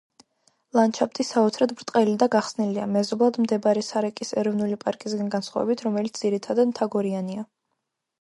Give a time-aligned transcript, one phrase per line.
[0.77, 7.45] ლანდშაფტი საოცრად ბრტყელი და გახსნილია, მეზობლად მდებარე სარეკის ეროვნული პარკისგან განსხვავებით, რომელიც ძირითადად მთაგორიანია.